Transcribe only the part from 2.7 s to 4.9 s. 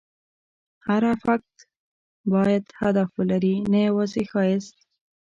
هدف ولري، نه یوازې ښایست.